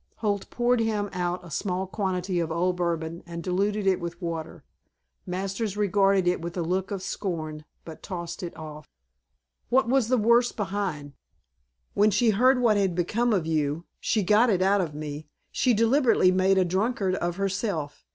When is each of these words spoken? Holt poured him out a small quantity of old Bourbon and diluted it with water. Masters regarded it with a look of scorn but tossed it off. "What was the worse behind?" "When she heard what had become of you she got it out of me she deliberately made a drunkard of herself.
Holt 0.15 0.49
poured 0.49 0.79
him 0.79 1.11
out 1.13 1.45
a 1.45 1.51
small 1.51 1.85
quantity 1.85 2.39
of 2.39 2.51
old 2.51 2.75
Bourbon 2.77 3.21
and 3.27 3.43
diluted 3.43 3.85
it 3.85 3.99
with 3.99 4.19
water. 4.19 4.63
Masters 5.27 5.77
regarded 5.77 6.27
it 6.27 6.41
with 6.41 6.57
a 6.57 6.63
look 6.63 6.89
of 6.89 7.03
scorn 7.03 7.65
but 7.85 8.01
tossed 8.01 8.41
it 8.41 8.57
off. 8.57 8.89
"What 9.69 9.87
was 9.87 10.07
the 10.07 10.17
worse 10.17 10.51
behind?" 10.51 11.13
"When 11.93 12.09
she 12.09 12.31
heard 12.31 12.59
what 12.59 12.77
had 12.77 12.95
become 12.95 13.31
of 13.31 13.45
you 13.45 13.85
she 13.99 14.23
got 14.23 14.49
it 14.49 14.63
out 14.63 14.81
of 14.81 14.95
me 14.95 15.27
she 15.51 15.71
deliberately 15.71 16.31
made 16.31 16.57
a 16.57 16.65
drunkard 16.65 17.13
of 17.13 17.35
herself. 17.35 18.03